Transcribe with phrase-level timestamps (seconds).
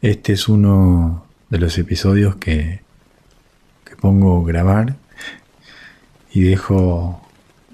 [0.00, 2.82] Este es uno de los episodios que,
[3.84, 4.94] que pongo grabar
[6.32, 7.20] y dejo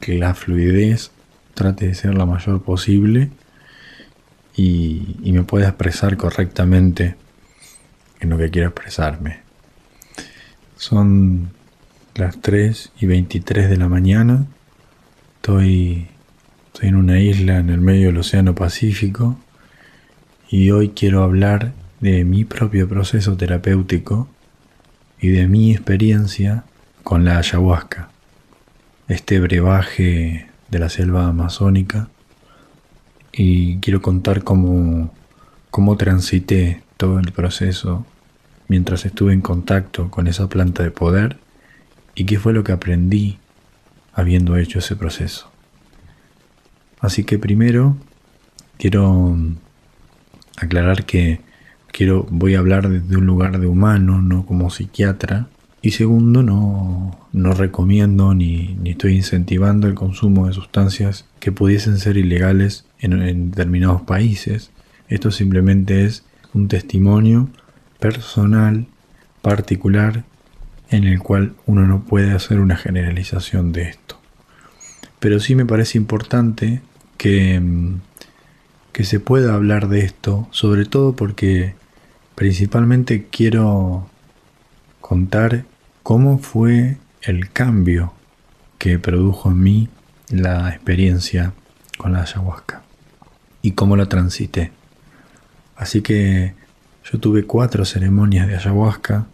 [0.01, 1.11] que la fluidez
[1.53, 3.29] trate de ser la mayor posible
[4.57, 7.17] y, y me pueda expresar correctamente
[8.21, 9.41] en lo que quiero expresarme.
[10.79, 11.51] Son
[12.15, 14.47] las 3 y 23 de la mañana.
[15.37, 16.09] Estoy,
[16.73, 19.37] estoy en una isla en el medio del Océano Pacífico
[20.49, 24.29] y hoy quiero hablar de mi propio proceso terapéutico
[25.19, 26.65] y de mi experiencia
[27.03, 28.11] con la ayahuasca,
[29.09, 32.11] este brebaje de la selva amazónica
[33.33, 35.15] y quiero contar cómo,
[35.71, 38.05] cómo transité todo el proceso
[38.69, 41.39] mientras estuve en contacto con esa planta de poder
[42.15, 43.39] y qué fue lo que aprendí
[44.13, 45.51] habiendo hecho ese proceso.
[47.01, 47.97] Así que primero
[48.77, 49.39] quiero
[50.59, 51.41] aclarar que
[51.95, 55.47] quiero voy a hablar desde un lugar de humano, no como psiquiatra.
[55.81, 61.99] Y segundo, no, no recomiendo ni, ni estoy incentivando el consumo de sustancias que pudiesen
[61.99, 64.71] ser ilegales en, determinados países.
[65.09, 67.49] Esto simplemente es un testimonio
[68.01, 68.87] personal,
[69.41, 70.25] particular,
[70.91, 74.19] en el cual uno no puede hacer una generalización de esto.
[75.21, 76.83] Pero sí me parece importante
[77.19, 78.01] que, mm,
[78.93, 81.75] que se pueda hablar de esto, sobre todo porque
[82.35, 84.09] principalmente quiero
[85.01, 85.65] contar
[86.03, 88.13] cómo fue el cambio
[88.79, 89.89] que produjo en mí
[90.31, 91.53] la experiencia
[91.97, 92.83] con la ayahuasca
[93.63, 94.73] y cómo la transité.
[95.77, 96.55] Así que
[97.11, 99.27] yo tuve cuatro ceremonias de ayahuasca.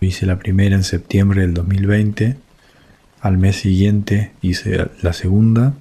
[0.00, 2.36] Hice la primera en septiembre del 2020.
[3.20, 5.74] Al mes siguiente hice la segunda.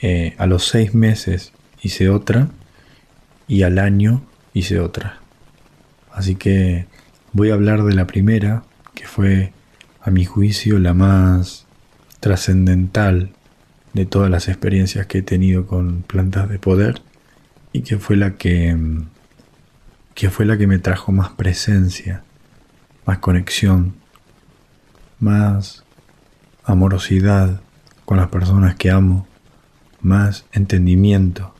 [0.00, 2.48] Eh, a los seis meses hice otra.
[3.48, 5.23] Y al año hice otra.
[6.14, 6.86] Así que
[7.32, 8.62] voy a hablar de la primera,
[8.94, 9.52] que fue,
[10.00, 11.66] a mi juicio, la más
[12.20, 13.32] trascendental
[13.92, 17.02] de todas las experiencias que he tenido con plantas de poder
[17.72, 18.76] y que fue la que
[20.14, 22.22] que fue la que me trajo más presencia,
[23.04, 23.96] más conexión,
[25.18, 25.82] más
[26.62, 27.60] amorosidad
[28.04, 29.26] con las personas que amo,
[30.00, 31.52] más entendimiento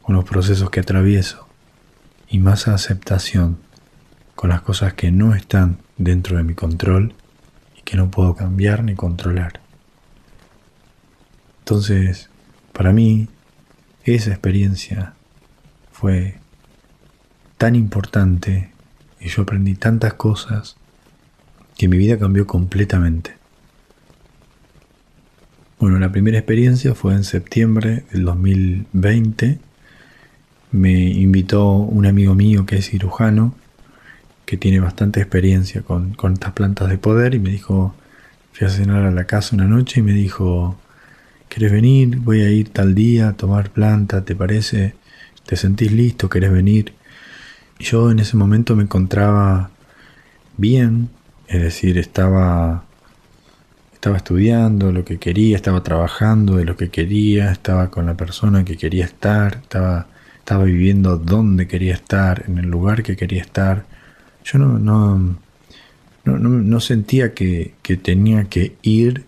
[0.00, 1.48] con los procesos que atravieso
[2.28, 3.58] y más aceptación
[4.38, 7.12] con las cosas que no están dentro de mi control
[7.76, 9.58] y que no puedo cambiar ni controlar.
[11.58, 12.30] Entonces,
[12.72, 13.26] para mí,
[14.04, 15.14] esa experiencia
[15.90, 16.36] fue
[17.56, 18.70] tan importante
[19.18, 20.76] y yo aprendí tantas cosas
[21.76, 23.34] que mi vida cambió completamente.
[25.80, 29.58] Bueno, la primera experiencia fue en septiembre del 2020.
[30.70, 33.56] Me invitó un amigo mío que es cirujano,
[34.48, 37.94] que tiene bastante experiencia con, con estas plantas de poder, y me dijo,
[38.54, 40.78] fui a cenar a la casa una noche y me dijo,
[41.50, 42.16] ¿querés venir?
[42.16, 44.94] Voy a ir tal día a tomar planta, ¿te parece?
[45.44, 46.30] ¿Te sentís listo?
[46.30, 46.94] ¿Querés venir?
[47.78, 49.70] yo en ese momento me encontraba
[50.56, 51.10] bien,
[51.46, 52.84] es decir, estaba,
[53.92, 58.64] estaba estudiando lo que quería, estaba trabajando de lo que quería, estaba con la persona
[58.64, 60.06] que quería estar, estaba,
[60.38, 63.97] estaba viviendo donde quería estar, en el lugar que quería estar.
[64.50, 65.36] Yo no, no,
[66.24, 69.24] no, no sentía que, que tenía que ir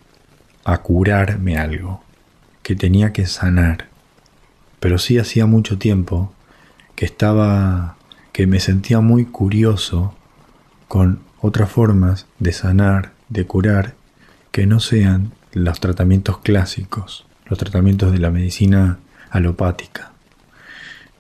[0.65, 2.03] a curarme algo,
[2.63, 3.89] que tenía que sanar.
[4.79, 6.33] Pero sí hacía mucho tiempo
[6.95, 7.97] que estaba
[8.33, 10.15] que me sentía muy curioso
[10.89, 13.95] con otras formas de sanar, de curar,
[14.53, 18.99] que no sean los tratamientos clásicos, los tratamientos de la medicina
[19.31, 20.13] alopática.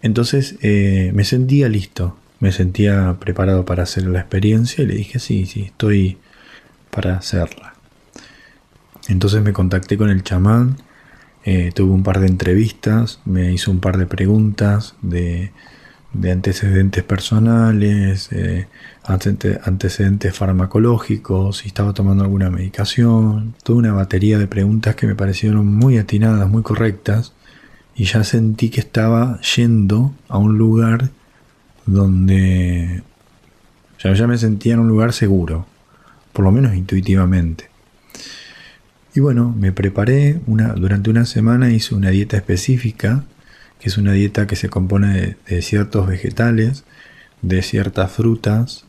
[0.03, 5.19] Entonces eh, me sentía listo, me sentía preparado para hacer la experiencia y le dije,
[5.19, 6.19] sí, sí, estoy
[6.91, 7.75] para hacerla.
[9.09, 10.77] Entonces me contacté con el chamán,
[11.45, 15.53] eh, tuve un par de entrevistas, me hizo un par de preguntas de
[16.12, 18.67] de antecedentes personales, eh,
[19.05, 25.67] antecedentes farmacológicos, si estaba tomando alguna medicación, toda una batería de preguntas que me parecieron
[25.67, 27.32] muy atinadas, muy correctas,
[27.94, 31.11] y ya sentí que estaba yendo a un lugar
[31.92, 33.02] donde
[34.02, 35.66] ya, ya me sentía en un lugar seguro,
[36.32, 37.69] por lo menos intuitivamente.
[39.14, 43.25] Y bueno, me preparé, una, durante una semana hice una dieta específica
[43.81, 46.84] que es una dieta que se compone de, ciertos vegetales,
[47.40, 48.84] de ciertas frutas,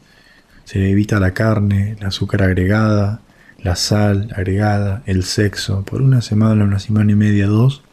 [0.66, 3.22] se evita la carne, el azúcar agregada,
[3.64, 7.84] la sal agregada, el sexo, por una semana, una semana y media, dos,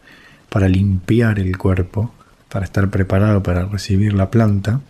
[0.48, 2.12] para limpiar el cuerpo,
[2.48, 4.80] para estar preparado para recibir la planta.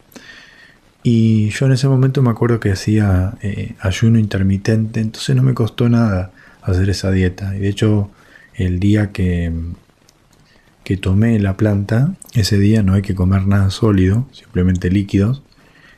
[1.03, 5.55] Y yo en ese momento me acuerdo que hacía eh, ayuno intermitente, entonces no me
[5.55, 6.33] costó nada
[6.63, 7.57] hacer esa dieta.
[7.57, 8.11] Y de hecho,
[8.55, 9.53] el día que,
[10.85, 15.43] que tomé la planta, ese día no hay que comer nada sólido, simplemente líquidos.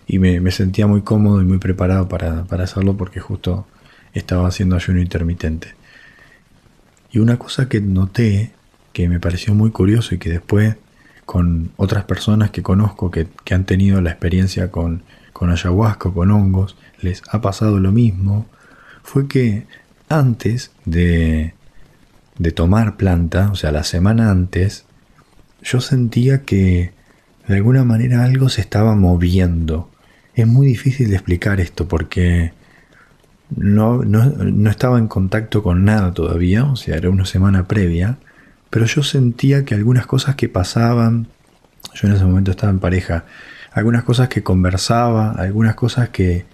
[0.06, 3.66] Y me, sentía muy cómodo y muy preparado para, para hacerlo porque justo
[4.12, 5.74] estaba haciendo ayuno intermitente.
[7.12, 8.50] Y una cosa que noté,
[8.92, 10.76] que me pareció muy curioso y que después
[11.30, 16.76] con otras personas que conozco que, han tenido la experiencia con, con ayahuasca con hongos,
[17.02, 18.46] les ha pasado lo mismo,
[19.04, 19.68] fue que
[20.08, 21.54] antes de,
[22.36, 24.86] de tomar planta, o sea, la semana antes,
[25.62, 26.94] yo sentía que
[27.46, 29.88] de alguna manera algo se estaba moviendo.
[30.34, 32.52] Es muy difícil de explicar esto porque
[33.54, 38.18] no, no, no, estaba en contacto con nada todavía, o sea, era una semana previa,
[38.70, 41.26] pero yo sentía que algunas cosas que pasaban,
[41.94, 43.24] yo en ese momento estaba en pareja,
[43.72, 46.46] algunas cosas que conversaba, algunas cosas que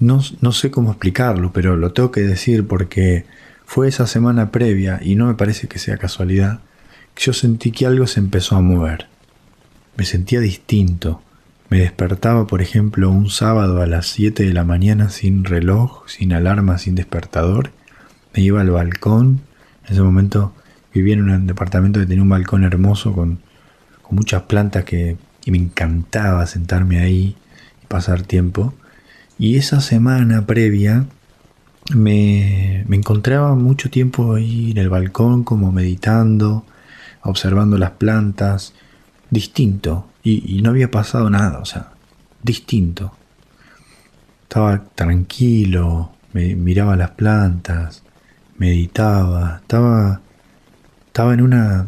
[0.00, 3.24] no, no sé cómo explicarlo, pero lo tengo que decir porque
[3.66, 6.60] fue esa semana previa y no me parece que sea casualidad,
[7.14, 9.06] que yo sentí que algo se empezó a mover.
[9.96, 11.22] Me sentía distinto.
[11.70, 16.32] Me despertaba, por ejemplo, un sábado a las 7 de la mañana sin reloj, sin
[16.32, 17.70] alarma, sin despertador.
[18.34, 19.40] Me iba al balcón.
[19.86, 20.52] En ese momento
[20.94, 23.40] vivía en un departamento que tenía un balcón hermoso con,
[24.10, 27.36] muchas plantas que y me encantaba sentarme ahí
[27.82, 28.74] y pasar tiempo.
[29.38, 31.06] Y esa semana previa
[31.92, 36.64] me, me encontraba mucho tiempo ahí en el balcón como meditando,
[37.22, 38.72] observando las plantas,
[39.30, 40.08] distinto.
[40.22, 41.90] Y, y no había pasado nada, o sea,
[42.42, 43.12] distinto.
[44.44, 48.02] Estaba tranquilo, me, miraba las plantas,
[48.56, 50.20] meditaba, estaba
[51.14, 51.86] estaba en una,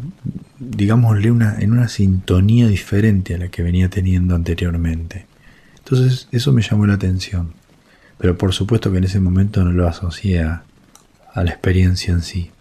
[0.57, 5.25] digámosle, una, en una sintonía diferente a la que venía teniendo anteriormente.
[5.79, 7.51] Entonces eso me llamó la atención.
[8.17, 10.63] Pero por supuesto que en ese momento no lo asocié a,
[11.35, 12.51] la experiencia en sí.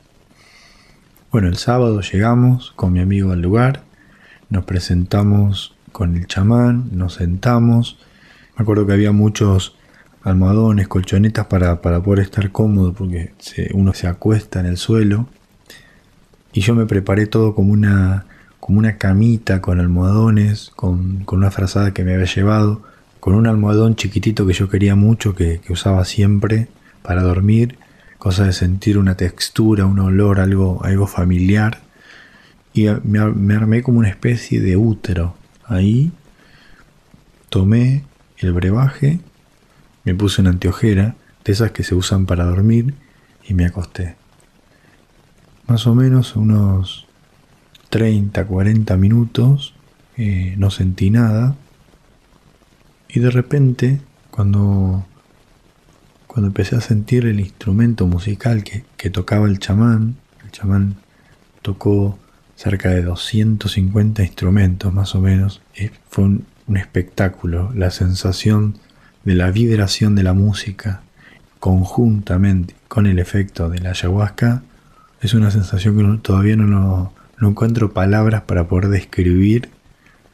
[1.31, 3.85] Bueno, el sábado llegamos con mi amigo al lugar,
[4.51, 7.97] nos presentamos con el chamán, nos sentamos.
[8.59, 9.77] Me acuerdo que había muchos
[10.25, 13.35] almohadones, colchonetas para, para poder estar cómodo porque
[13.73, 15.29] uno se acuesta en el suelo
[16.57, 18.25] y yo me preparé todo como una,
[18.61, 22.81] como una camita con almohadones, con, una frazada que me había llevado,
[23.21, 26.69] con un almohadón chiquitito que yo quería mucho, que, usaba siempre
[27.03, 27.77] para dormir,
[28.17, 31.83] cosa de sentir una textura, un olor, algo, algo familiar.
[32.73, 35.37] Y me, me armé como una especie de útero.
[35.67, 36.11] Ahí
[37.51, 38.05] tomé
[38.39, 39.21] el brebaje,
[40.05, 42.95] me puse una anteojera, de esas que se usan para dormir,
[43.47, 44.17] y me acosté
[45.67, 47.07] más o menos unos
[47.91, 49.75] 30, 40 minutos,
[50.17, 51.57] eh, no sentí nada.
[53.09, 55.07] Y de repente, cuando,
[56.27, 60.97] cuando empecé a sentir el instrumento musical que, tocaba el chamán, el chamán
[61.63, 62.19] tocó
[62.57, 68.79] cerca de 250 instrumentos más o menos, eh, fue un, un espectáculo, la sensación
[69.25, 71.03] de la vibración de la música
[71.61, 74.63] conjuntamente con el efecto de la ayahuasca
[75.27, 79.71] es una sensación que todavía no, no encuentro palabras para poder describir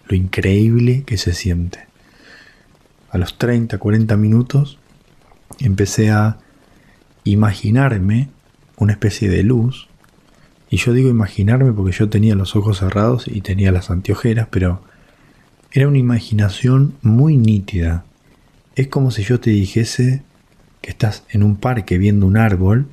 [0.06, 1.86] lo increíble que se siente.
[3.10, 4.78] A los 30, 40 minutos
[5.60, 6.38] empecé a
[7.24, 8.28] imaginarme
[8.76, 9.88] una especie de luz.
[10.68, 14.82] Y yo digo imaginarme porque yo tenía los ojos cerrados y tenía las anteojeras, pero
[15.70, 18.04] era una imaginación muy nítida.
[18.74, 20.22] Es como si yo te dijese
[20.80, 22.88] que estás en un parque viendo un árbol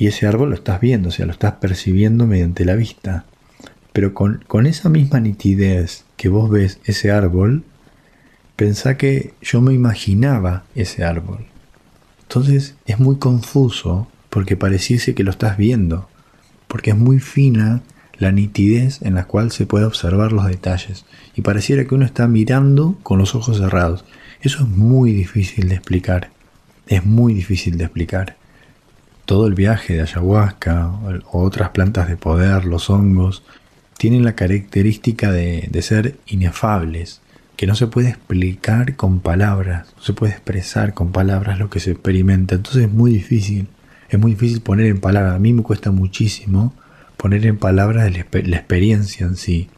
[0.00, 3.26] y ese árbol lo estás viendo, o sea, lo estás percibiendo mediante la vista.
[3.92, 7.64] Pero con, esa misma nitidez que vos ves ese árbol,
[8.56, 11.44] pensá que yo me imaginaba ese árbol.
[12.22, 16.08] Entonces es muy confuso porque pareciese que lo estás viendo,
[16.66, 17.82] porque es muy fina
[18.16, 21.04] la nitidez en la cual se puede observar los detalles
[21.36, 24.06] y pareciera que uno está mirando con los ojos cerrados.
[24.40, 26.30] Eso es muy difícil de explicar,
[26.86, 28.39] es muy difícil de explicar
[29.30, 30.90] todo el viaje de ayahuasca
[31.30, 33.44] o otras plantas de poder, los hongos,
[33.96, 37.20] tienen la característica de, ser inefables,
[37.54, 41.78] que no se puede explicar con palabras, no se puede expresar con palabras lo que
[41.78, 42.56] se experimenta.
[42.56, 43.68] Entonces es muy difícil,
[44.08, 45.36] es muy difícil poner en palabras.
[45.36, 46.74] A mí me cuesta muchísimo
[47.16, 49.68] poner en palabras la experiencia en sí,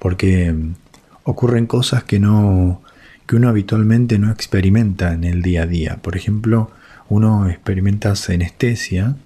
[0.00, 0.74] porque mm,
[1.22, 2.82] ocurren cosas que no
[3.28, 5.98] que uno habitualmente no experimenta en el día a día.
[6.02, 6.72] Por ejemplo,
[7.08, 9.16] uno experimenta senestesia,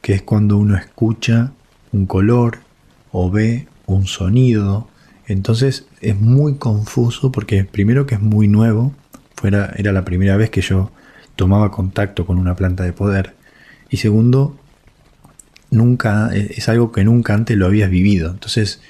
[0.00, 1.52] que es cuando uno escucha
[1.92, 2.58] un color
[3.10, 4.88] o ve un sonido.
[5.26, 8.92] Entonces es muy confuso porque primero que es muy nuevo,
[9.36, 10.90] fuera, era la primera vez que yo
[11.36, 13.34] tomaba contacto con una planta de poder.
[13.90, 14.56] Y segundo,
[15.70, 18.30] nunca, es algo que nunca antes lo habías vivido.
[18.30, 18.80] Entonces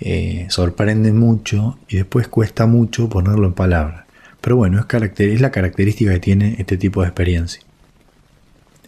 [0.00, 4.04] eh, sorprende mucho y después cuesta mucho ponerlo en palabras.
[4.40, 7.65] Pero bueno, es, es la característica que tiene este tipo de experiencia.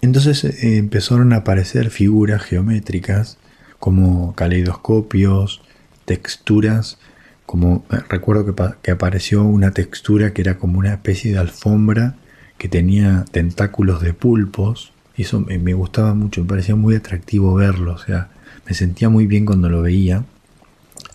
[0.01, 3.39] Entonces eh, empezaron a aparecer figuras geométricas
[3.79, 5.61] como caleidoscopios,
[6.05, 6.99] texturas,
[7.47, 12.17] como eh, recuerdo que, que, apareció una textura que era como una especie de alfombra
[12.59, 17.95] que tenía tentáculos de pulpos, y eso me, gustaba mucho, me parecía muy atractivo verlo,
[17.95, 18.29] o sea,
[18.67, 20.25] me sentía muy bien cuando lo veía,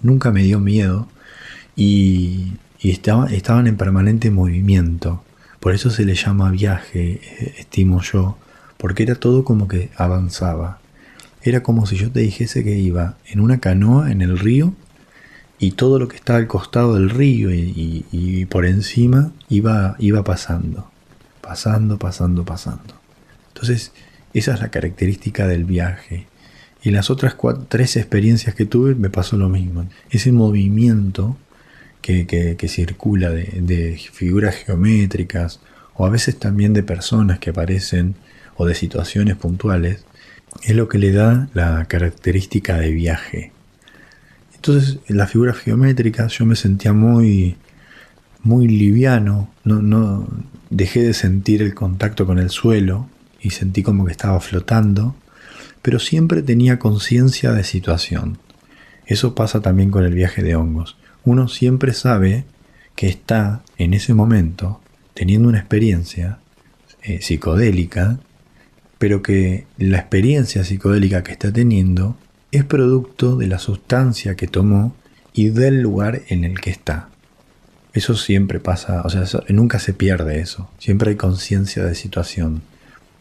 [0.02, 1.08] nunca me dio miedo
[1.76, 5.24] y, y estaban en permanente movimiento,
[5.60, 8.38] por eso se le llama viaje, eh, estimo yo,
[8.84, 10.82] porque era todo como que avanzaba.
[11.42, 14.74] Era como si yo te dijese que iba en una canoa en el río
[15.58, 20.92] y todo lo que estaba al costado del río y, por encima iba, iba pasando,
[21.40, 23.00] pasando, pasando, pasando.
[23.54, 23.94] Entonces,
[24.34, 26.28] esa es la característica del viaje.
[26.84, 27.38] Y las otras
[27.70, 29.88] tres experiencias que tuve me pasó lo mismo.
[30.10, 31.38] Ese movimiento
[32.02, 35.62] que, circula de, de, figuras geométricas
[35.94, 38.16] o a veces también de personas que aparecen
[38.56, 40.06] o de situaciones puntuales
[40.64, 43.52] es lo que le da la característica de viaje.
[44.56, 47.58] Entonces, en las figuras geométricas yo me sentía muy,
[48.44, 50.28] muy liviano, no, no
[50.70, 53.10] dejé de sentir el contacto con el suelo
[53.42, 55.16] y sentí como que estaba flotando,
[55.82, 58.38] pero siempre tenía conciencia de situación.
[59.06, 60.98] Eso pasa también con el viaje de hongos.
[61.26, 62.46] Uno siempre sabe
[62.96, 64.80] que está en ese momento
[65.14, 66.40] teniendo una experiencia
[67.02, 68.20] eh, psicodélica
[69.04, 72.16] pero que la experiencia psicodélica que está teniendo
[72.54, 74.96] es producto de la sustancia que tomó
[75.34, 77.10] y del lugar en el que está.
[77.92, 82.62] Eso siempre pasa, o sea, nunca se pierde eso, siempre hay conciencia de situación.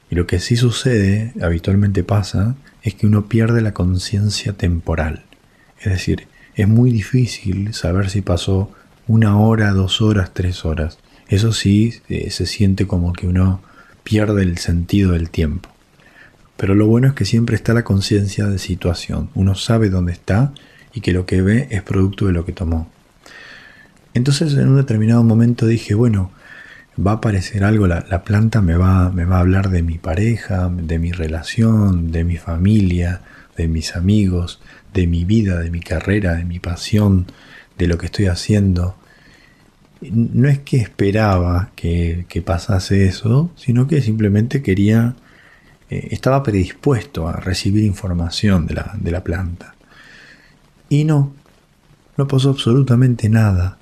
[0.09, 5.25] Y lo que sí sucede, habitualmente pasa, es que uno pierde la conciencia temporal.
[5.81, 8.71] Es decir, es muy difícil saber si pasó
[9.09, 11.01] una hora, dos horas, tres horas.
[11.27, 13.62] Eso sí eh, se siente como que uno
[14.02, 15.68] pierde el sentido del tiempo.
[16.56, 19.30] Pero lo bueno es que siempre está la conciencia de situación.
[19.35, 20.52] Uno sabe dónde está
[20.94, 22.88] y que lo que ve es producto de lo que tomó.
[24.14, 26.30] Entonces en un determinado momento dije, bueno,
[26.99, 30.68] va a aparecer algo, la, planta me va, me va a hablar de mi pareja,
[30.68, 33.23] de mi relación, de mi familia,
[33.56, 34.61] de mis amigos,
[34.92, 37.26] de mi vida, de mi carrera, de mi pasión,
[37.78, 38.97] de lo que estoy haciendo.
[40.11, 45.14] No es que esperaba que, pasase eso, sino que simplemente quería
[45.90, 49.75] eh, estaba predispuesto a recibir información de la, de la planta.
[50.88, 51.32] Y no,
[52.16, 53.78] no pasó absolutamente nada.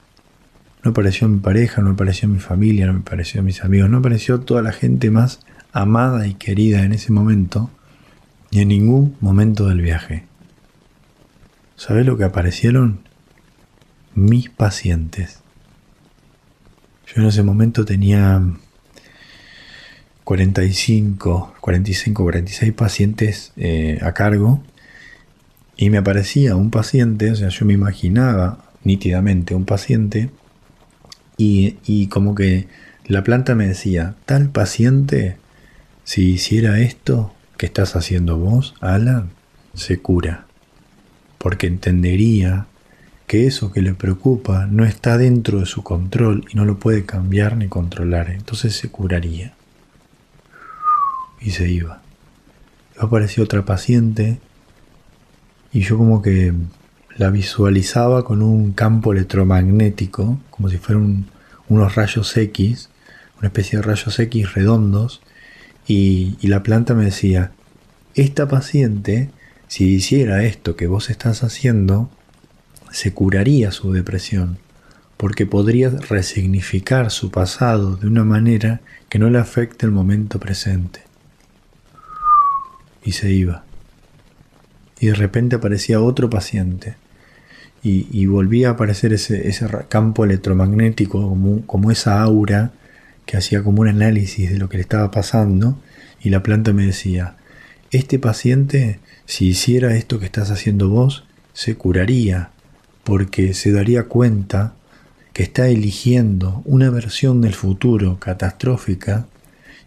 [0.82, 4.62] No apareció mi pareja, no apareció mi familia, no apareció mis amigos, no apareció toda
[4.62, 5.40] la gente más
[5.72, 7.70] amada y querida en ese momento,
[8.50, 10.24] ni en ningún momento del viaje.
[11.76, 13.00] ¿Sabes lo que aparecieron?
[14.14, 15.40] Mis pacientes.
[17.14, 18.40] Yo en ese momento tenía
[20.22, 24.62] 45, 45, 46 pacientes eh, a cargo
[25.76, 30.30] y me aparecía un paciente, o sea, yo me imaginaba nítidamente un paciente
[31.36, 32.68] y, y como que
[33.06, 35.36] la planta me decía, tal paciente,
[36.04, 39.30] si hiciera esto que estás haciendo vos, Alan,
[39.74, 40.46] se cura,
[41.38, 42.66] porque entendería
[43.30, 47.06] que eso que le preocupa no está dentro de su control y no lo puede
[47.06, 49.54] cambiar ni controlar, entonces se curaría
[51.40, 52.02] y se iba.
[52.99, 54.40] Apareció otra paciente
[55.72, 56.52] y yo como que
[57.18, 61.26] la visualizaba con un campo electromagnético, como si fueran
[61.68, 62.90] unos rayos X,
[63.38, 65.22] una especie de rayos X redondos,
[65.87, 67.52] y, y la planta me decía,
[68.16, 69.30] esta paciente,
[69.68, 72.10] si hiciera esto que vos estás haciendo,
[72.90, 74.59] se curaría su depresión,
[75.16, 81.02] porque podría resignificar su pasado de una manera que no le afecte el momento presente
[83.04, 83.64] y se iba.
[84.99, 86.97] Y de repente aparecía otro paciente
[87.82, 89.52] y, volvía a aparecer ese,
[89.88, 92.73] campo electromagnético, como, esa aura
[93.25, 95.80] que hacía como un análisis de lo que le estaba pasando
[96.20, 97.37] y la planta me decía,
[97.90, 102.50] este paciente, si hiciera esto que estás haciendo vos, se curaría,
[103.04, 104.75] porque se daría cuenta
[105.33, 109.26] que está eligiendo una versión del futuro catastrófica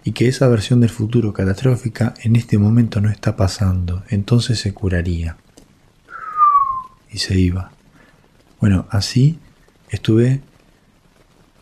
[0.03, 4.73] y que esa versión del futuro catastrófica en este momento no está pasando, entonces se
[4.73, 5.37] curaría.
[7.11, 7.71] Y se iba.
[8.59, 9.39] Bueno, así
[9.89, 10.41] estuve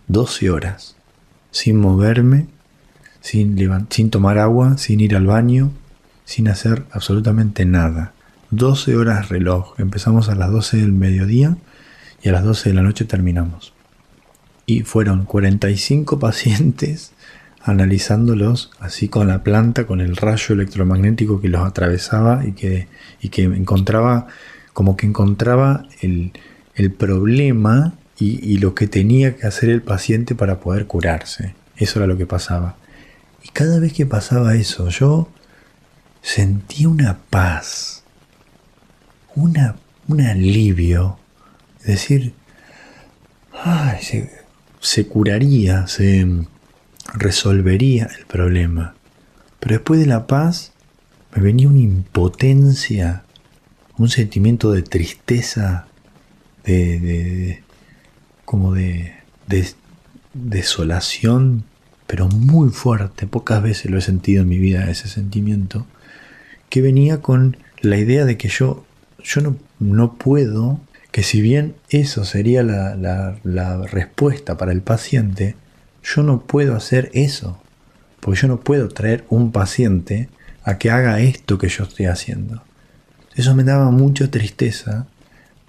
[0.07, 0.95] 12 horas
[1.51, 2.47] sin moverme,
[3.19, 3.57] sin,
[3.89, 5.71] sin tomar agua, sin ir al baño,
[6.25, 8.13] sin hacer absolutamente nada.
[8.51, 9.73] 12 horas reloj.
[9.79, 11.57] Empezamos a las 12 del mediodía
[12.21, 13.73] y a las 12 de la noche terminamos.
[14.65, 17.13] Y fueron 45 pacientes
[17.63, 22.87] analizándolos así con la planta, con el rayo electromagnético que los atravesaba y que,
[23.21, 24.27] y que encontraba,
[24.73, 26.31] como que encontraba el,
[26.75, 31.55] el problema y, lo que tenía que hacer el paciente para poder curarse.
[31.75, 32.75] Eso era lo que pasaba.
[33.43, 35.27] Y cada vez que pasaba eso, yo
[36.21, 38.00] sentía una paz,
[39.35, 39.75] una,
[40.07, 41.17] un alivio.
[41.79, 42.33] Es decir,
[44.01, 44.31] se,
[44.79, 46.27] se curaría, se
[47.13, 48.95] resolvería el problema.
[49.59, 50.73] Pero después de la paz
[51.35, 53.23] me venía una impotencia,
[53.97, 55.87] un sentimiento de tristeza,
[56.63, 57.63] de,
[58.45, 59.13] como de,
[60.33, 61.65] desolación,
[62.07, 63.27] pero muy fuerte.
[63.27, 65.85] Pocas veces lo he sentido en mi vida ese sentimiento,
[66.69, 68.85] que venía con la idea de que yo,
[69.23, 70.79] yo no, no puedo,
[71.11, 75.55] que si bien eso sería la, la, la respuesta para el paciente,
[76.03, 77.61] yo no puedo hacer eso,
[78.19, 80.29] porque yo no puedo traer un paciente
[80.63, 82.63] a que haga esto que yo estoy haciendo.
[83.35, 85.07] Eso me daba mucha tristeza,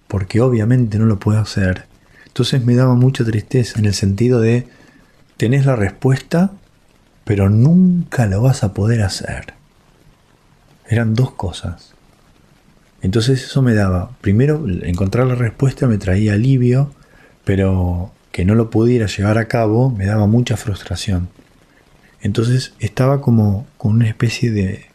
[0.08, 1.86] porque obviamente no lo puedo hacer.
[2.26, 4.66] Entonces me daba mucha tristeza en el sentido de,
[5.36, 6.52] tenés la respuesta,
[7.24, 9.54] pero nunca lo vas a poder hacer.
[10.88, 11.94] Eran dos cosas.
[13.02, 16.94] Entonces eso me daba, primero, encontrar la respuesta me traía alivio,
[17.44, 21.28] pero que no lo pudiera llevar a cabo me daba mucha frustración.
[22.22, 24.86] Entonces estaba como con una especie de,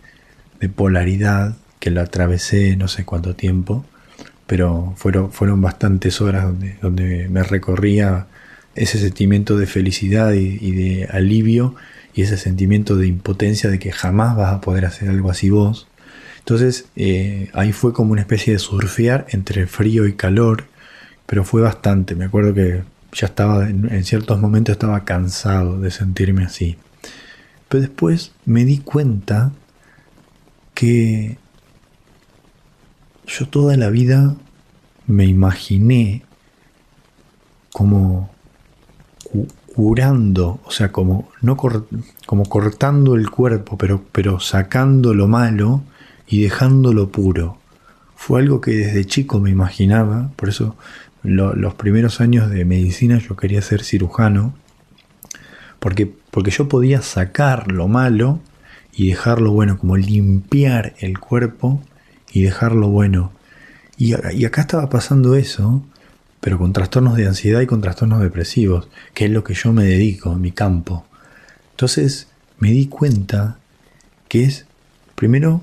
[0.75, 3.85] polaridad que lo atravesé no sé cuánto tiempo,
[4.47, 8.27] pero fueron, bastantes horas donde, donde me recorría
[8.75, 11.75] ese sentimiento de felicidad y, de alivio
[12.15, 15.88] y ese sentimiento de impotencia de que jamás vas a poder hacer algo así vos.
[16.47, 20.63] Entonces eh, ahí fue como una especie de surfear entre frío y calor,
[21.25, 22.15] pero fue bastante.
[22.15, 26.77] Me acuerdo que ya estaba, en, ciertos momentos estaba cansado de sentirme así.
[27.67, 29.51] Pero después me di cuenta
[30.73, 31.38] que
[33.25, 34.38] yo toda la vida
[35.05, 36.23] me imaginé
[37.73, 38.31] como
[39.75, 45.83] curando, o sea, como, no como cortando el cuerpo, pero, pero sacando lo malo
[46.27, 47.57] y dejándolo puro.
[48.15, 50.75] Fue algo que desde chico me imaginaba, por eso
[51.23, 54.53] los primeros años de medicina yo quería ser cirujano,
[55.79, 58.39] porque, porque yo podía sacar lo malo
[58.93, 61.83] y dejarlo bueno, como limpiar el cuerpo
[62.31, 63.31] y dejarlo bueno.
[63.97, 65.83] Y, y acá estaba pasando eso,
[66.39, 69.83] pero con trastornos de ansiedad y con trastornos depresivos, que es lo que yo me
[69.83, 71.05] dedico, mi campo.
[71.71, 72.27] Entonces
[72.59, 73.59] me di cuenta
[74.27, 74.65] que es,
[75.15, 75.61] primero,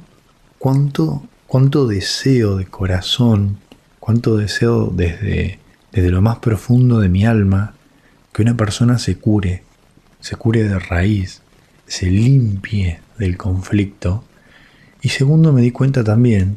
[0.64, 3.58] cuánto, cuánto deseo de corazón
[4.00, 5.58] cuánto deseo desde,
[5.92, 7.74] desde lo más profundo de mi alma
[8.32, 9.62] que una persona se cure,
[10.20, 11.42] se cure de raíz,
[11.86, 14.24] se limpie del conflicto.
[15.02, 16.56] Y segundo, me di cuenta también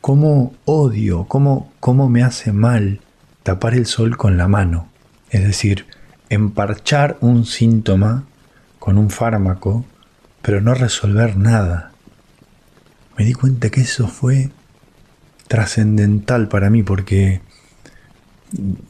[0.00, 3.00] cómo odio, cómo, cómo me hace mal
[3.42, 4.88] tapar el sol con la mano.
[5.30, 5.86] Es decir,
[6.28, 8.24] emparchar un síntoma
[8.78, 9.84] con un fármaco,
[10.42, 11.90] pero no resolver nada.
[13.16, 14.50] Me di cuenta que eso fue
[15.48, 17.40] trascendental para mí porque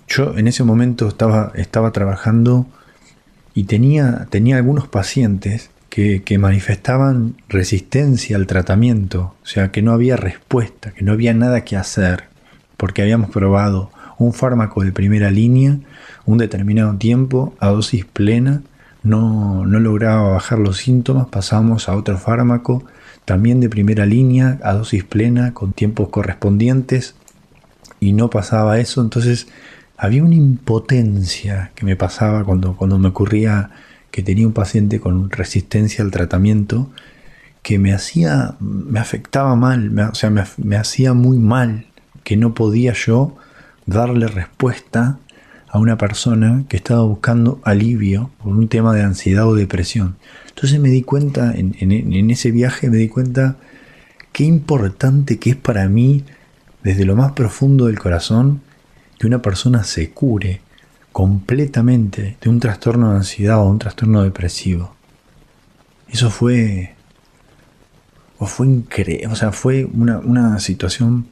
[0.08, 2.66] yo en ese momento estaba, estaba trabajando
[3.54, 10.16] y tenía, tenía algunos pacientes que, manifestaban resistencia al tratamiento, o sea, que no había
[10.16, 12.24] respuesta, que no había nada que hacer,
[12.76, 15.78] porque habíamos probado un fármaco de primera línea,
[16.26, 18.60] un determinado tiempo, a dosis plena,
[19.02, 22.84] no, no lograba bajar los síntomas, pasamos a otro fármaco,
[23.26, 27.16] también de primera línea, a dosis plena, con tiempos correspondientes,
[28.00, 29.48] y no pasaba eso, entonces
[29.98, 33.70] había una impotencia que me pasaba cuando, cuando me ocurría
[34.10, 36.90] que tenía un paciente con resistencia al tratamiento,
[37.62, 41.86] que me hacía, me afectaba mal, o sea, me, me hacía muy mal,
[42.22, 43.36] que no podía yo
[43.86, 45.18] darle respuesta
[45.68, 50.16] a una persona que estaba buscando alivio por un tema de ansiedad o depresión.
[50.56, 53.58] Entonces me di cuenta, en, ese viaje me di cuenta
[54.32, 56.24] qué importante que es para mí,
[56.82, 58.62] desde lo más profundo del corazón,
[59.18, 60.62] que una persona se cure
[61.12, 64.94] completamente de un trastorno de ansiedad o un trastorno depresivo.
[66.08, 66.94] Eso fue.
[68.38, 69.26] O fue increíble.
[69.26, 71.26] O sea, fue una, una situación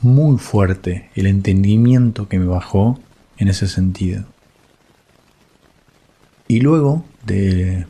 [0.00, 2.98] muy fuerte el entendimiento que me bajó
[3.36, 4.24] en ese sentido.
[6.48, 7.86] Y luego de,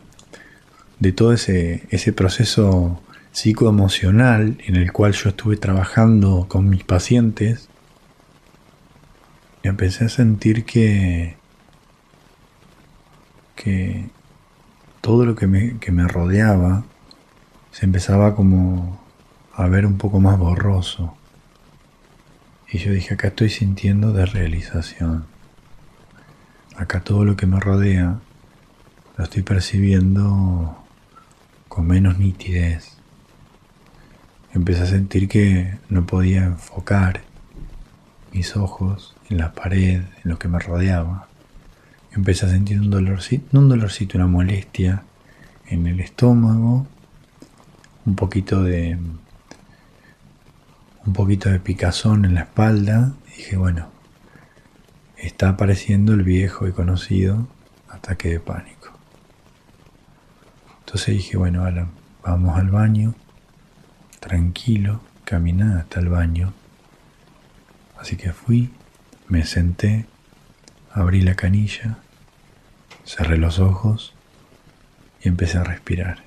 [1.03, 7.69] de todo ese, ese proceso psicoemocional en el cual yo estuve trabajando con mis pacientes,
[9.65, 11.35] empecé a sentir que,
[13.57, 14.11] que
[15.01, 16.85] todo lo que me, que me rodeaba
[17.73, 19.01] se empezaba como
[19.55, 21.17] a ver un poco más borroso.
[22.71, 25.27] Y yo dije, acá estoy sintiendo de realización.
[26.77, 28.21] Acá todo lo que me rodea
[29.17, 30.82] lo estoy percibiendo
[31.73, 32.99] con menos nitidez.
[34.53, 37.23] Empecé a sentir que no podía enfocar
[38.31, 41.29] mis ojos en la pared, en lo que me rodeaba.
[42.15, 45.05] Empecé a sentir un dolorcito, no un dolorcito, una molestia
[45.67, 46.87] en el estómago,
[48.05, 48.99] un poquito de
[51.07, 53.15] un poquito de picazón en la espalda.
[53.35, 53.89] Dije, bueno,
[55.17, 57.49] está apareciendo el viejo y conocido
[57.89, 58.82] ataque de pánico.
[60.93, 61.89] Entonces dije, bueno, Alan,
[62.23, 63.15] vamos al baño,
[64.21, 66.53] tranquilo, caminá hasta el baño.
[67.99, 68.71] Así que fui,
[69.27, 70.05] me senté,
[70.93, 71.97] abrí la canilla,
[73.07, 74.13] cerré los ojos
[75.23, 76.19] y empecé a respirar.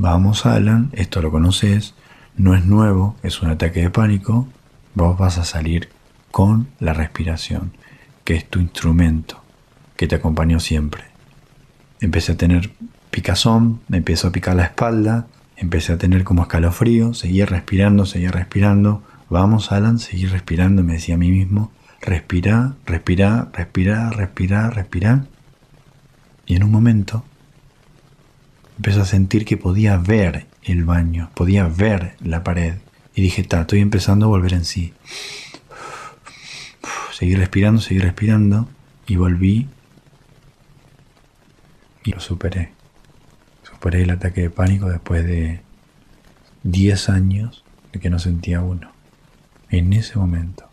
[0.00, 1.94] Vamos, Alan, esto lo conoces,
[2.36, 4.46] no es nuevo, es un ataque de pánico,
[4.94, 5.88] vos vas a salir
[6.30, 7.72] con la respiración,
[8.22, 9.42] que es tu instrumento,
[9.96, 11.02] que te acompañó siempre.
[12.00, 12.70] Empecé a tener
[13.10, 18.30] picazón, me empezó a picar la espalda, empecé a tener como escalofrío, seguía respirando, seguía
[18.30, 25.24] respirando, vamos, Alan, seguí respirando, me decía a mí mismo, respira, respira, respira, respira, respira.
[26.46, 27.24] Y en un momento
[28.78, 32.74] empecé a sentir que podía ver el baño, podía ver la pared.
[33.14, 34.94] Y dije, está, estoy empezando a volver en sí.
[37.12, 38.68] Seguí respirando, seguí respirando
[39.08, 39.68] y volví
[42.04, 42.70] y lo superé.
[43.64, 45.60] Superé el ataque de pánico después de
[46.62, 48.92] 10 años de que no sentía uno.
[49.70, 50.68] En ese momento.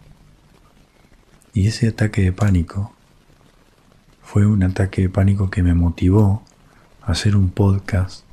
[1.53, 2.93] Y ese ataque de pánico
[4.21, 6.43] fue un ataque de pánico que me motivó
[7.05, 8.23] hacer un podcast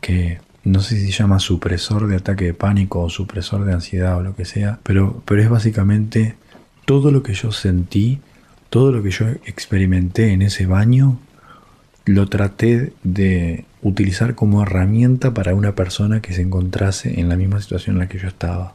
[0.00, 4.16] que no sé si se llama supresor de ataque de pánico o supresor de ansiedad
[4.16, 6.36] o lo que sea, pero, pero es básicamente
[6.86, 8.20] todo lo que yo sentí,
[8.70, 11.18] todo lo que yo experimenté en ese baño,
[12.04, 17.60] lo traté de utilizar como herramienta para una persona que se encontrase en la misma
[17.60, 18.74] situación en la que yo estaba.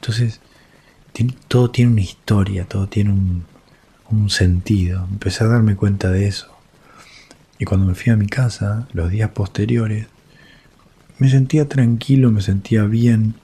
[0.00, 0.40] Entonces,
[1.48, 3.44] todo tiene una historia, todo tiene un,
[4.10, 5.06] un sentido.
[5.10, 6.53] Empecé a darme cuenta de eso.
[7.58, 10.06] Y cuando me fui a mi casa, los días posteriores,
[11.18, 13.34] me sentía tranquilo, me sentía bien,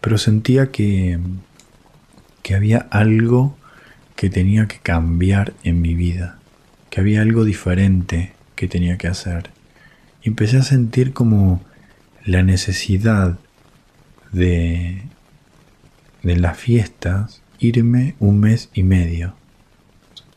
[0.00, 1.18] pero sentía que,
[2.42, 3.56] que había algo
[4.16, 6.38] que tenía que cambiar en mi vida,
[6.90, 9.50] que había algo diferente que tenía que hacer.
[10.22, 11.62] Y empecé a sentir como
[12.24, 13.38] la necesidad
[14.32, 15.02] de,
[16.22, 19.34] de las fiestas irme un mes y medio.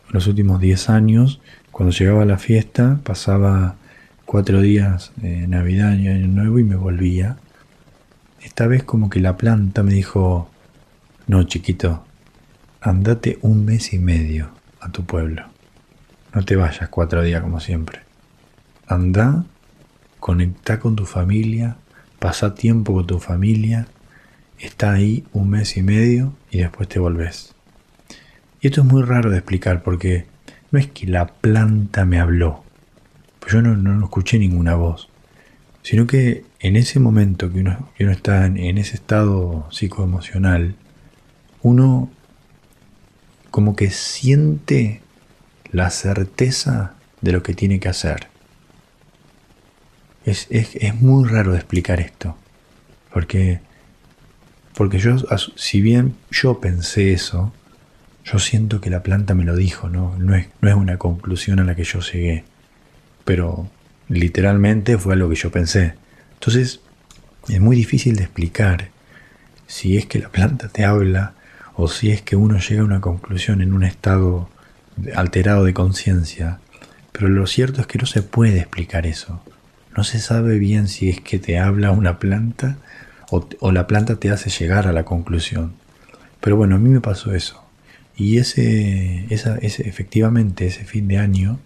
[0.10, 1.42] los últimos 10 años
[1.78, 3.76] cuando llegaba la fiesta, pasaba
[4.26, 7.38] cuatro días de Navidad y Año Nuevo y me volvía.
[8.42, 10.50] Esta vez como que la planta me dijo,
[11.28, 12.04] no chiquito,
[12.82, 14.50] andate un mes y medio
[14.82, 15.44] a tu pueblo.
[16.34, 18.00] No te vayas cuatro días como siempre.
[18.88, 19.46] Anda,
[20.20, 21.78] conecta con tu familia,
[22.18, 23.86] pasa tiempo con tu familia,
[24.58, 27.54] está ahí un mes y medio y después te volvés.
[28.62, 30.26] Y esto es muy raro de explicar porque
[30.72, 32.64] no es que la planta me habló,
[33.40, 35.10] pues yo no, escuché ninguna voz,
[35.82, 40.76] sino que en ese momento que uno, está en, en ese estado psicoemocional,
[41.62, 42.10] uno
[43.52, 45.02] como que siente
[45.72, 48.28] la certeza de lo que tiene que hacer.
[50.26, 52.36] Es, es, muy raro de explicar esto,
[53.14, 53.62] porque,
[54.76, 55.16] porque yo,
[55.56, 57.54] si bien yo pensé eso,
[58.30, 60.18] yo siento que la planta me lo dijo, ¿no?
[60.18, 62.44] No es, no es una conclusión a la que yo llegué,
[63.24, 63.70] pero
[64.10, 65.94] literalmente fue algo que yo pensé.
[66.34, 66.82] Entonces,
[67.48, 68.90] es muy difícil de explicar
[69.66, 71.36] si es que la planta te habla
[71.76, 74.50] o si es que uno llega a una conclusión en un estado
[75.16, 76.60] alterado de conciencia.
[77.14, 79.42] Pero lo cierto es que no se puede explicar eso.
[79.96, 82.76] No se sabe bien si es que te habla una planta
[83.30, 85.76] o, o la planta te hace llegar a la conclusión.
[86.42, 87.67] Pero bueno, a mí me pasó eso.
[88.18, 91.60] Y ese, ese, efectivamente, ese fin de año,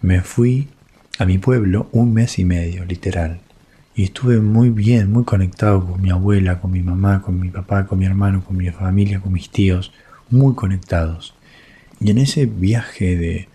[0.00, 0.68] me fui
[1.18, 3.40] a mi pueblo un mes y medio, literal.
[3.96, 7.86] Y estuve muy bien, muy conectado con mi abuela, con mi mamá, con mi papá,
[7.86, 9.92] con mi hermano, con mi familia, con mis tíos,
[10.30, 11.34] muy conectados.
[11.98, 13.48] Y en ese viaje de,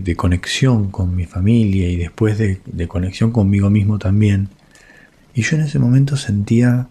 [0.00, 4.48] de, conexión con mi familia y después de, de conexión conmigo mismo también,
[5.34, 6.88] y yo en ese momento sentía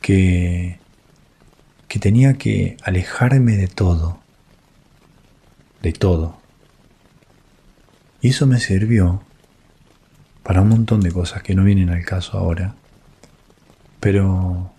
[0.00, 0.79] que,
[1.90, 4.20] que tenía que alejarme de todo,
[5.82, 6.38] de todo.
[8.20, 9.24] Y eso me sirvió
[10.44, 12.76] para un montón de cosas que no vienen al caso ahora,
[13.98, 14.72] pero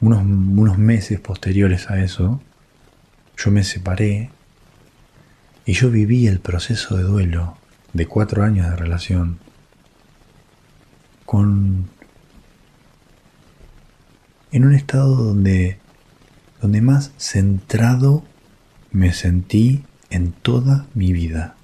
[0.00, 2.40] unos, unos meses posteriores a eso,
[3.36, 4.30] yo me separé
[5.66, 7.58] y yo viví el proceso de duelo
[7.94, 9.40] de cuatro años de relación
[11.26, 11.90] con
[14.52, 15.78] en un estado donde
[16.60, 18.24] donde más centrado
[18.90, 21.54] me sentí en toda mi vida.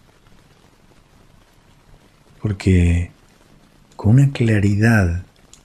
[2.41, 3.11] Porque
[3.97, 5.25] con una claridad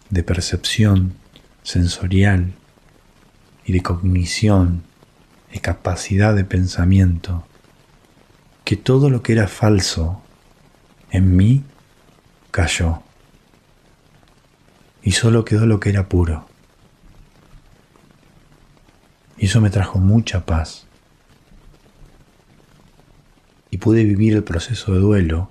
[0.09, 1.15] de percepción
[1.63, 2.53] sensorial
[3.65, 4.83] y de cognición,
[5.51, 7.45] de capacidad de pensamiento,
[8.63, 10.21] que todo lo que era falso
[11.11, 11.63] en mí
[12.51, 13.01] cayó.
[15.03, 16.47] Y solo quedó lo que era puro.
[19.37, 20.85] Y eso me trajo mucha paz.
[23.71, 25.49] Y pude vivir el proceso de duelo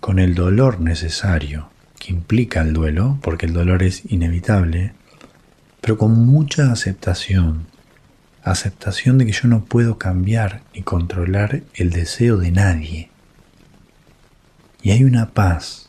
[0.00, 4.92] con el dolor necesario que implica el duelo, porque el dolor es inevitable,
[5.80, 7.68] pero con mucha aceptación.
[8.42, 13.08] Aceptación de que yo no puedo cambiar ni controlar el deseo de nadie.
[14.82, 15.88] Y hay una paz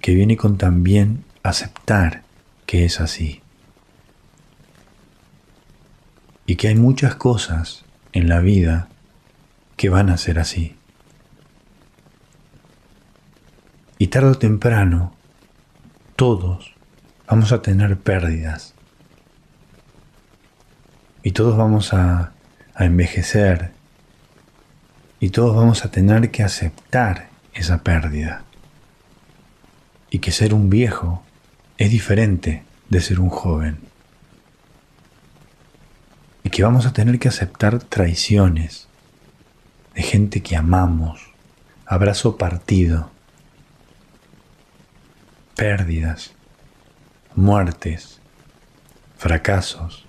[0.00, 2.24] que viene con también aceptar
[2.66, 3.42] que es así
[6.46, 8.88] y que hay muchas cosas en la vida
[9.76, 10.76] que van a ser así.
[13.98, 15.12] Y tarde o temprano,
[16.14, 16.74] todos
[17.26, 18.74] vamos a tener pérdidas.
[21.22, 22.32] Y todos vamos a,
[22.74, 23.72] a envejecer.
[25.18, 28.44] Y todos vamos a tener que aceptar esa pérdida.
[30.10, 31.24] Y que ser un viejo
[31.78, 33.85] es diferente de ser un joven
[36.46, 38.86] y que vamos a tener que aceptar traiciones
[39.96, 41.20] de gente que amamos,
[41.84, 43.10] abrazo partido,
[45.56, 46.34] pérdidas,
[47.34, 48.20] muertes,
[49.18, 50.06] fracasos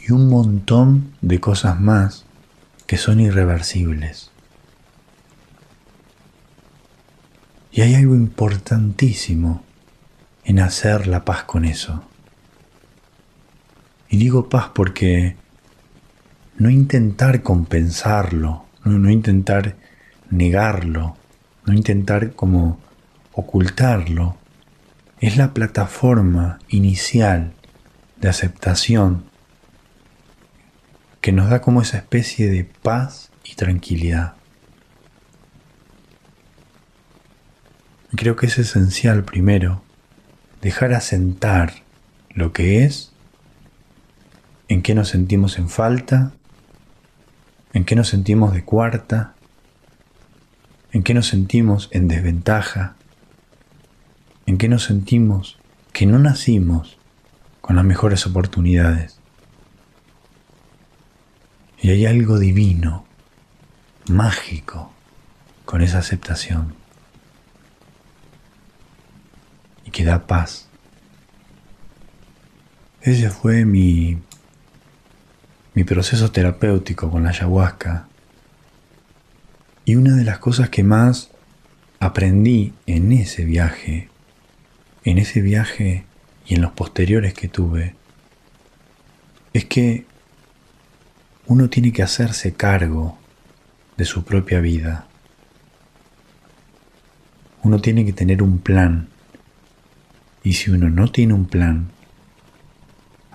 [0.00, 2.24] y un montón de cosas más
[2.86, 4.30] que son irreversibles.
[7.70, 9.62] Y hay algo importantísimo
[10.44, 12.02] en hacer la paz con eso.
[14.08, 15.36] Y digo paz porque
[16.56, 19.76] no intentar compensarlo, no, intentar
[20.30, 21.16] negarlo,
[21.66, 22.80] no intentar como
[23.32, 24.36] ocultarlo,
[25.20, 27.52] es la plataforma inicial
[28.16, 29.24] de aceptación
[31.20, 34.34] que nos da como esa especie de paz y tranquilidad.
[38.16, 39.82] Creo que es esencial primero
[40.62, 41.72] dejar asentar
[42.30, 43.12] lo que es
[44.68, 46.32] en qué nos sentimos en falta,
[47.72, 49.34] en qué nos sentimos de cuarta,
[50.92, 52.96] en qué nos sentimos en desventaja,
[54.46, 55.58] en qué nos sentimos
[55.92, 56.98] que no nacimos
[57.60, 59.18] con las mejores oportunidades.
[61.80, 63.04] Y hay algo divino,
[64.08, 64.92] mágico,
[65.64, 66.74] con esa aceptación.
[69.84, 70.68] Y que da paz.
[73.00, 74.18] Ese fue mi
[75.78, 78.08] mi proceso terapéutico con la ayahuasca.
[79.84, 81.30] Y una de las cosas que más
[82.00, 84.08] aprendí en ese viaje,
[85.04, 86.04] en ese viaje
[86.48, 87.94] y en los posteriores que tuve,
[89.52, 90.04] es que
[91.46, 93.16] uno tiene que hacerse cargo
[93.96, 95.06] de su propia vida.
[97.62, 99.10] Uno tiene que tener un plan.
[100.42, 101.92] Y si uno no tiene un plan,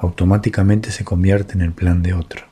[0.04, 2.46] automáticamente se convierte en el plan de otro.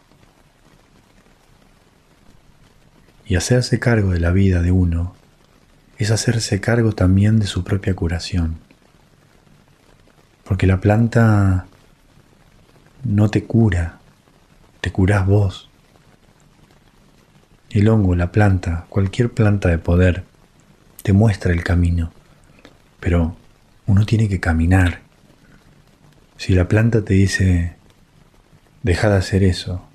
[3.25, 5.15] Y hacerse cargo de la vida de uno
[5.97, 8.57] es hacerse cargo también de su propia curación.
[10.45, 11.65] Porque la planta
[13.03, 13.99] no te cura,
[14.79, 15.69] te curás vos.
[17.69, 20.23] El hongo, la planta, cualquier planta de poder,
[21.03, 22.11] te muestra el camino,
[23.01, 23.35] pero
[23.87, 25.10] uno tiene que caminar
[26.41, 27.75] si la planta te dice,
[28.81, 29.87] deja de hacer eso,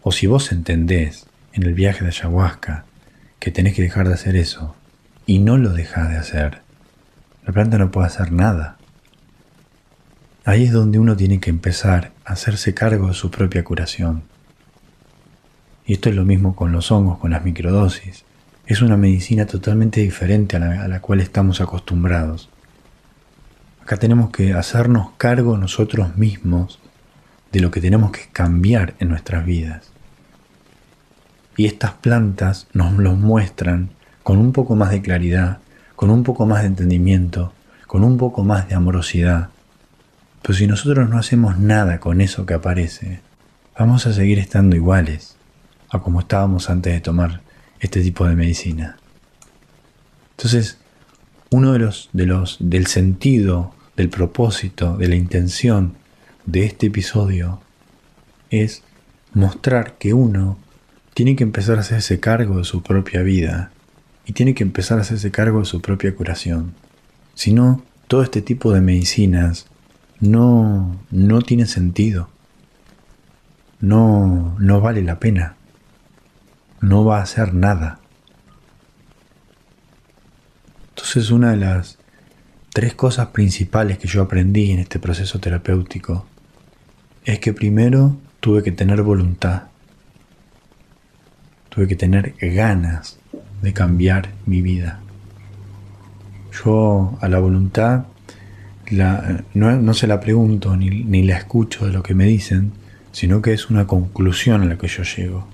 [0.00, 2.86] O si vos entendés en el viaje de ayahuasca
[3.38, 4.74] que tenés que dejar de hacer eso
[5.26, 6.62] y no lo dejás de hacer,
[7.46, 8.78] la planta no puede hacer nada.
[10.46, 14.22] Ahí es donde uno tiene que empezar a hacerse cargo de su propia curación.
[15.84, 18.24] Y esto es lo mismo con los hongos, con las microdosis.
[18.64, 22.48] Es una medicina totalmente diferente a la, a la cual estamos acostumbrados.
[23.90, 26.78] Acá tenemos que hacernos cargo nosotros mismos
[27.50, 29.90] de lo que tenemos que cambiar en nuestras vidas.
[31.56, 33.90] Y estas plantas nos lo muestran
[34.22, 35.58] con un poco más de claridad,
[35.96, 37.52] con un poco más de entendimiento,
[37.88, 39.48] con un poco más de amorosidad.
[40.42, 43.22] Pero si nosotros no hacemos nada con eso que aparece,
[43.76, 45.36] vamos a seguir estando iguales
[45.90, 47.40] a como estábamos antes de tomar
[47.80, 48.98] este tipo de medicina.
[50.36, 50.78] Entonces,
[51.50, 55.92] uno de los, de los del sentido, del propósito, de la intención
[56.46, 57.60] de este episodio
[58.48, 58.82] es
[59.34, 60.58] mostrar que uno
[61.12, 63.72] tiene que empezar a hacerse cargo de su propia vida
[64.24, 66.72] y tiene que empezar a hacerse cargo de su propia curación.
[67.34, 69.66] Si no, todo este tipo de medicinas
[70.18, 72.30] no, no tiene sentido.
[73.80, 75.56] No, no vale la pena.
[76.80, 78.00] No va a hacer nada.
[80.88, 81.99] Entonces una de las
[82.72, 86.26] tres cosas principales que yo aprendí en este proceso terapéutico
[87.24, 89.64] es que primero tuve que tener voluntad,
[91.68, 93.18] tuve que tener ganas
[93.60, 95.00] de cambiar mi vida.
[96.64, 98.04] Yo a la voluntad
[99.54, 102.72] no, se la pregunto ni, ni la escucho de lo que me dicen,
[103.12, 105.46] sino que es una conclusión a la que yo llego.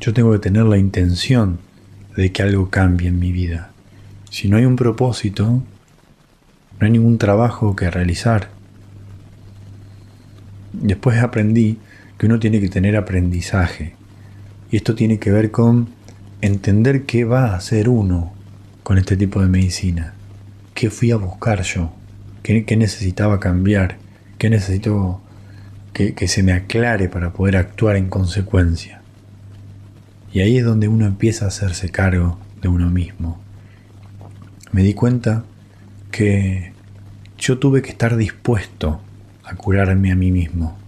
[0.00, 1.58] Yo tengo que tener la intención
[2.16, 3.71] de que algo cambie en mi vida.
[4.32, 5.66] Si no hay un propósito, no
[6.80, 8.48] hay ningún trabajo que realizar.
[10.72, 11.76] Después aprendí
[12.16, 13.94] que uno tiene que tener aprendizaje.
[14.70, 15.90] Y esto tiene que ver con
[16.40, 18.32] entender qué va a hacer uno
[18.82, 20.14] con este tipo de medicina.
[20.72, 21.92] ¿Qué fui a buscar yo?
[22.42, 23.98] ¿Qué, necesitaba cambiar?
[24.38, 25.20] ¿Qué necesito
[25.92, 29.02] que, que se me aclare para poder actuar en consecuencia?
[30.32, 33.41] Y ahí es donde uno empieza a hacerse cargo de uno mismo.
[34.72, 35.44] Me di cuenta
[36.10, 36.72] que
[37.36, 39.02] yo tuve que estar dispuesto
[39.44, 40.78] a curarme a mí mismo.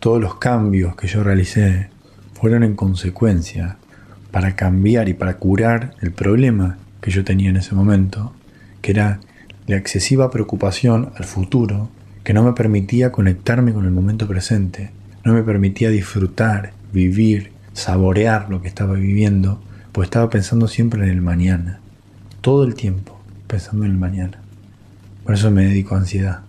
[0.00, 1.90] Todos los cambios que yo realicé
[2.32, 3.76] fueron en consecuencia
[4.30, 8.32] para cambiar y para curar el problema que yo tenía en ese momento,
[8.80, 9.20] que era
[9.66, 11.90] la excesiva preocupación al futuro
[12.24, 14.92] que no me permitía conectarme con el momento presente,
[15.24, 19.60] no me permitía disfrutar, vivir, saborear lo que estaba viviendo,
[19.92, 21.80] pues estaba pensando siempre en el mañana,
[22.40, 24.40] todo el tiempo pensando en el mañana.
[25.24, 26.40] Por eso me dedico a ansiedad.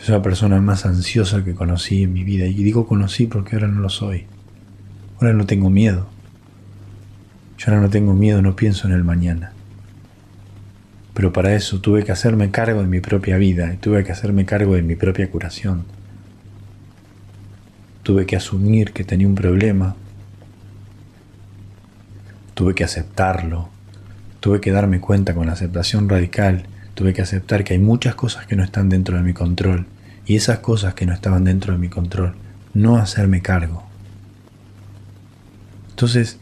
[0.00, 2.46] Es la persona más ansiosa que conocí en mi vida.
[2.46, 4.26] Y digo conocí porque ahora no lo soy.
[5.16, 6.06] Ahora no tengo miedo.
[7.58, 9.52] Yo ahora no tengo miedo, no pienso en el mañana.
[11.14, 14.44] Pero para eso tuve que hacerme cargo de mi propia vida y tuve que hacerme
[14.44, 15.84] cargo de mi propia curación.
[18.02, 19.96] Tuve que asumir que tenía un problema.
[22.54, 23.73] Tuve que aceptarlo.
[24.44, 26.66] Tuve que darme cuenta con la aceptación radical.
[26.92, 29.86] Tuve que aceptar que hay muchas cosas que no están dentro de mi control.
[30.26, 32.34] Y esas cosas que no estaban dentro de mi control,
[32.74, 33.84] no hacerme cargo.
[35.88, 36.38] Entonces,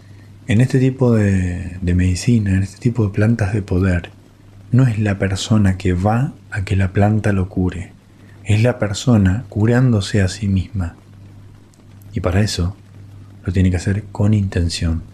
[0.48, 4.10] en este tipo de, medicina, en este tipo de plantas de poder,
[4.72, 7.92] no es la persona que va a que la planta lo cure,
[8.42, 10.96] es la persona curándose a sí misma.
[12.12, 12.74] Y para eso
[13.44, 15.11] lo tiene que hacer con intención.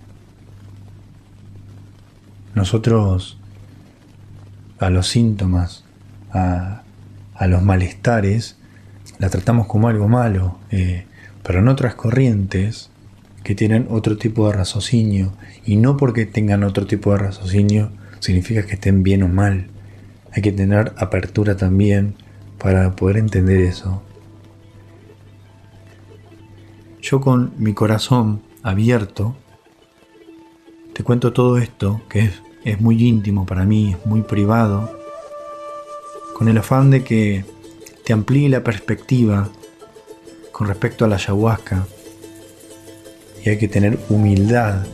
[2.59, 3.39] Nosotros
[4.81, 5.85] a los síntomas,
[6.33, 6.83] a,
[7.47, 8.57] los malestares,
[9.21, 11.07] la tratamos como algo malo, eh,
[11.45, 12.91] pero en otras corrientes
[13.45, 18.67] que tienen otro tipo de raciocinio y no porque tengan otro tipo de raciocinio significa
[18.67, 19.69] que estén bien o mal.
[20.33, 22.17] Hay que tener apertura también
[22.59, 24.03] para poder entender eso.
[27.01, 29.37] Yo con mi corazón abierto
[30.93, 34.99] te cuento todo esto que es, es muy íntimo para mí, es muy privado,
[36.35, 37.45] con el afán de que
[38.05, 39.49] te amplíe la perspectiva
[40.53, 41.87] con respecto a la ayahuasca
[43.45, 44.87] y hay que tener humildad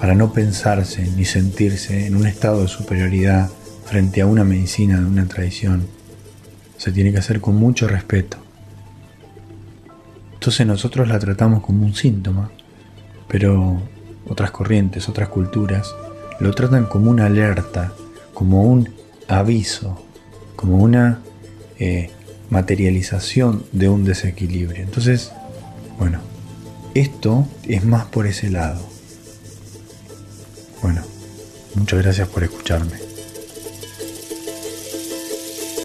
[0.00, 3.50] para no pensarse ni sentirse en un estado de superioridad
[3.84, 5.86] frente a una medicina de una tradición.
[6.76, 8.38] Se tiene que hacer con mucho respeto.
[10.34, 12.50] Entonces nosotros la tratamos como un síntoma,
[13.28, 13.80] pero
[14.28, 15.94] otras corrientes, otras culturas,
[16.40, 17.92] lo tratan como una alerta,
[18.32, 18.92] como un
[19.28, 20.04] aviso,
[20.56, 21.20] como una
[21.78, 22.10] eh,
[22.50, 24.82] materialización de un desequilibrio.
[24.82, 25.32] Entonces,
[25.98, 26.18] Bueno,
[26.94, 28.80] esto es más por ese lado.
[30.82, 31.02] Bueno,
[31.76, 33.03] muchas gracias por escucharme.